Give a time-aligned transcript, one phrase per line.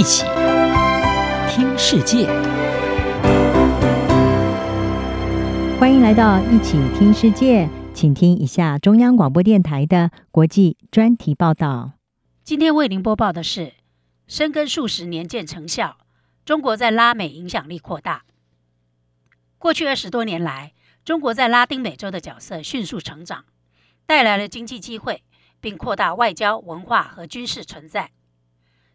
[0.00, 0.24] 一起
[1.50, 2.26] 听世界，
[5.78, 11.92] 欢迎来到一起听世界，请听一下中央广播电台的国际专题报道。
[12.42, 13.74] 今天为您播报的是：
[14.26, 15.98] 深耕数十年见成效，
[16.46, 18.22] 中国在拉美影响力扩大。
[19.58, 20.72] 过去二十多年来，
[21.04, 23.44] 中国在拉丁美洲的角色迅速成长，
[24.06, 25.22] 带来了经济机会，
[25.60, 28.12] 并扩大外交、文化和军事存在。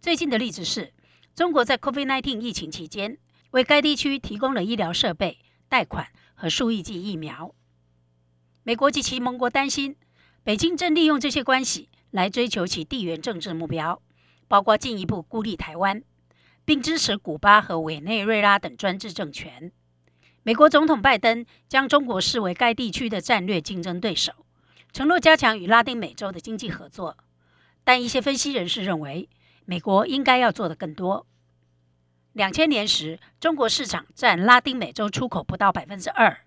[0.00, 0.94] 最近的例子是，
[1.34, 3.18] 中国在 COVID-19 疫情期间，
[3.50, 7.54] 为该地区提供了医疗设备、贷款和数亿剂疫苗。
[8.62, 9.96] 美国及其盟国担心，
[10.42, 14.00] 北京正利用这些关系来追求其地缘政治目标，
[14.48, 16.02] 包括进一步孤立台湾，
[16.64, 19.70] 并支持古巴和委内瑞拉等专制政权。
[20.42, 24.32] 美国总统拜登将中国视为该地区的战略竞争对手，
[24.94, 27.18] 承诺加强与拉丁美洲的经济合作。
[27.84, 29.28] 但一些分析人士认为，
[29.70, 31.28] 美国应该要做的更多。
[32.32, 36.38] 两千年时，中国市场占拉丁美洲出口不到百分之二，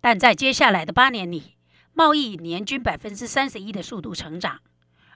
[0.00, 1.54] 但在接下来的八年里，
[1.92, 4.58] 贸易以年均百分之三十一的速度成长。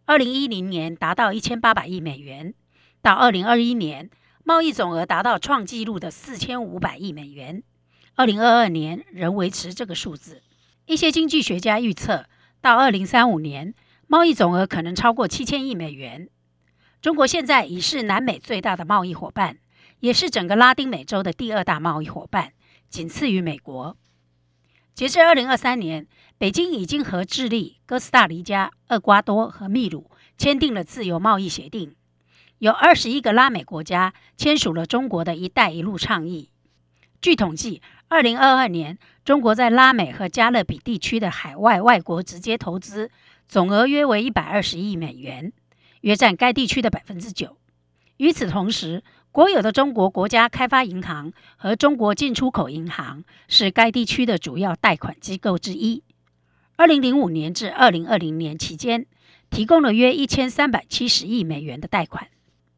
[0.05, 2.55] 二零一零年达到一千八百亿美元，
[3.03, 4.09] 到二零二一年，
[4.45, 7.65] 贸易总额达到创纪录的四千五百亿美元。
[8.15, 10.43] 二零二二年仍维持这个数字。
[10.87, 12.27] 一些经济学家预测，
[12.61, 13.75] 到二零三五年，
[14.07, 16.29] 贸易总额可能超过七千亿美元。
[17.01, 19.59] 中国现在已是南美最大的贸易伙伴，
[20.01, 22.53] 也是整个拉丁美洲的第二大贸易伙伴，
[22.89, 23.97] 仅次于美国。
[24.95, 31.95] 截至二零二三年，北京已经和智利、哥斯达黎加、厄瓜多和秘鲁签订了自由贸易协定，
[32.59, 36.51] 有二十一个拉美国家签署了中国的一带一路倡议。
[37.21, 43.09] 据统计，二零二二年，中国在拉美和加勒比地区的海外外国直接投资
[43.47, 45.53] 总额约为一百二十亿美元。
[46.03, 47.57] 约占该地区的百分之九。
[48.17, 56.03] 与此同时，国有的中国国家开发银行和中国进出口银行是该地区的主要贷款机构之一。
[56.77, 59.07] 二零零五年至二零二零年期间，
[59.51, 62.29] 提供了约一千三百七十亿美元的贷款。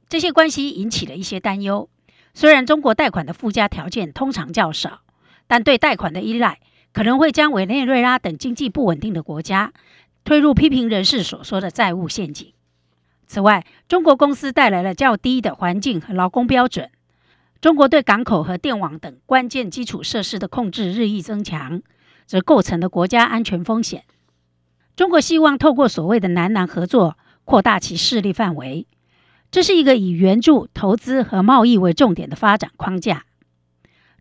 [0.08, 1.88] 这些关系引起了一些担忧。
[2.34, 5.00] 虽然中国贷款的附加条件通常较少，
[5.46, 6.60] 但对贷款的依赖
[6.92, 9.72] 可能会将委内瑞拉等经济不稳定的国家
[10.24, 12.52] 推入批评人士所说的债务陷阱。
[13.30, 16.90] 此外，中国公司带来了较低的环境和劳工标准。
[17.60, 21.80] 中国对港口和电网等关键基础设施的控制日益增强，
[22.26, 24.02] 则构成了国家安全风险。
[24.96, 28.88] 中国希望透过所谓的南南合作扩大其势力范围，
[29.52, 33.26] 这是一个以援助、投资和贸易为重点的发展框架。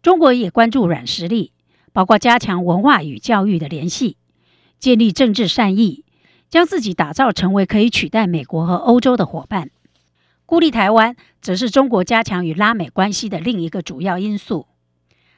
[0.03, 1.51] 中国也关注软实力，
[1.91, 4.17] 包括加强文化与教育的联系，
[4.77, 6.05] 建立政治善意。
[6.49, 9.69] 将自己打造成为可以取代美国和欧洲的伙伴，
[10.45, 14.67] 孤立台湾，则是中国加强与拉美关系的另一个主要因素。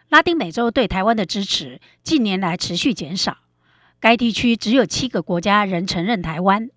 [0.09, 3.37] 拉丁美洲对台湾的支持近年来持续减少，
[3.99, 6.69] 该地区只有七个国家仍承认台湾。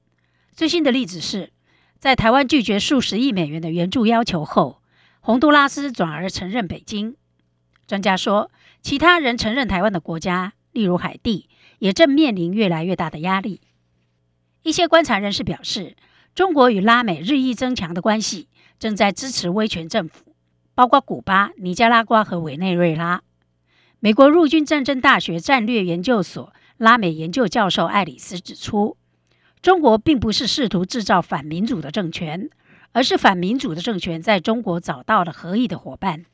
[0.53, 1.53] 最新的例子是，
[1.99, 4.81] 在台湾拒绝数十亿美元的援助要求后，
[5.21, 7.17] 洪都拉斯转而承认北京。
[7.87, 8.51] 专家说，
[8.83, 13.61] 其他仍承认台湾的国家，例如海地，也正面临越来越大的压力。
[14.65, 15.95] 一些观察人士表示，
[16.35, 18.49] 中国与拉美日益增强的关系
[18.79, 20.35] 正在支持威权政府，
[20.75, 23.21] 包括古巴、尼加拉瓜和委内瑞拉。
[24.01, 28.97] 美国陆军战争大学战略研究所拉美研究教授艾里斯指出，
[29.61, 32.49] 中国并不是试图制造反民主的政权，
[32.93, 36.25] 而是反民主的政权在中国找到了合意的伙伴。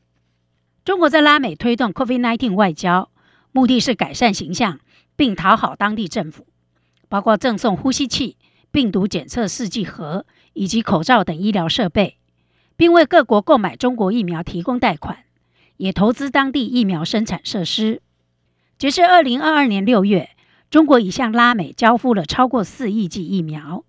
[0.85, 3.11] 中国在拉美推动 COVID-19 外交，
[3.51, 4.79] 目的是改善形象
[5.17, 6.47] 并讨好当地政府。
[7.11, 8.37] 包括赠送呼吸器、
[8.71, 12.19] 病毒检测试剂盒以及口罩等医疗设备，
[12.77, 15.25] 并为各国购买中国疫苗提供贷款，
[15.77, 18.01] 也投资当地疫苗生产设施。
[18.79, 20.31] 截至二零二二年六月，
[20.71, 23.85] 中国已向拉美交付了超过四亿剂疫苗。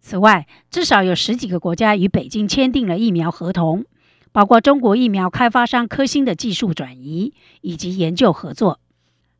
[0.00, 3.84] 此外，至少有十几个国家与北京签订了疫苗合同，
[4.32, 8.80] 包括中国疫苗开发商科兴的技术转移以及研究合作。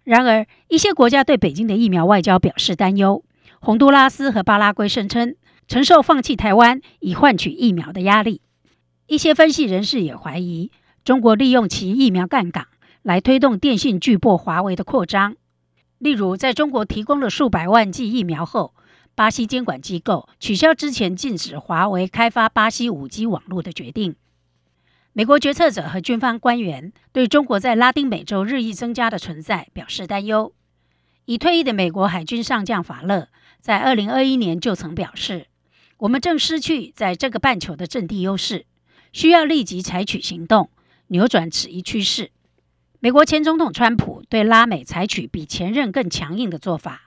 [0.05, 3.25] 然而，一些国家对北京的疫苗外交表示担忧。
[3.61, 5.35] 洪都拉斯和巴拉圭声称
[5.67, 8.43] 承受放弃台湾以换取疫苗的压力。
[9.07, 10.71] 一些分析人士也怀疑，
[11.03, 12.67] 中国利用其疫苗杠杆
[13.03, 15.37] 来推动电信巨擘华为的扩张。
[15.99, 18.75] 例如，在中国提供了数百万剂疫苗后，
[19.15, 24.17] 巴西监管机构取消之前禁止华为开发巴西 5G 网络的决定。
[25.17, 30.53] 美国决策者和军方官员对中国在拉丁美洲日益增加的存在表示担忧。
[31.27, 33.29] 已退役的美国海军上将法勒
[33.61, 35.47] 在2021年就曾表示
[35.99, 38.67] ：“我们正失去在这个半球的阵地优势，
[39.13, 40.69] 需要立即采取行动，
[41.07, 42.33] 扭转此一趋势。
[42.99, 47.03] 美国前总统川普对拉美采取比前任更强硬的做法，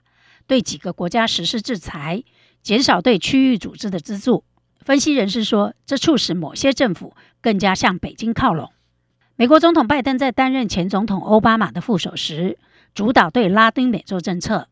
[0.47, 2.23] 对几个国家实施制裁，
[2.63, 4.45] 减少对区域组织的资助。
[4.87, 8.71] 分析人士说，这促使某些政府更加向北京靠拢。
[9.35, 12.57] 美国总统拜登在担任前总统奥巴马的副手时，
[12.95, 14.69] 主导对拉丁美洲政策。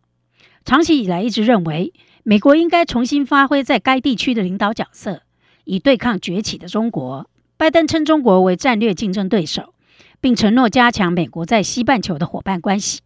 [0.64, 1.92] 长期以来一直认为，
[2.24, 5.24] 美国应该重新发挥在该地区的领导角色，
[5.66, 7.30] 以对抗崛起的中国。
[7.58, 9.74] 拜登称中国为战略竞争对手，
[10.22, 13.02] 并承诺加强美国在西半球的伙伴关系。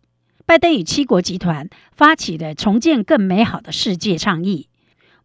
[0.45, 4.68] 拜登与七国集团发起了重建更美好的世界倡议。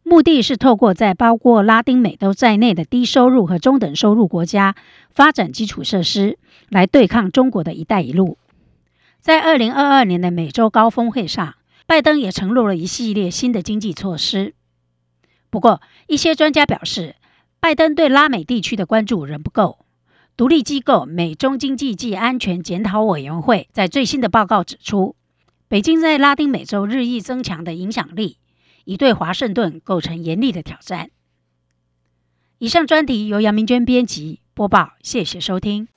[0.07, 4.77] 目的是透过在包括拉丁美洲在内的低收入和中等收入国家
[5.11, 8.37] 发展基础设施，来对抗中国的一带一路。
[9.21, 11.55] 在二零二二年的美洲高峰会上，
[11.87, 14.55] 拜登也承诺了一系列新的经济措施。
[15.49, 17.17] 不过，一些专家表示，
[17.59, 19.79] 拜登对拉美地区的关注仍不够。
[20.37, 25.17] 独立机构美中经济暨安全检讨委员会在最新的报告指出，
[25.67, 28.37] 北京在拉丁美洲日益增强的影响力。
[28.85, 31.11] 已对华盛顿构成严厉的挑战。
[32.59, 35.89] 以上专题由杨明娟编辑播报，谢谢收听。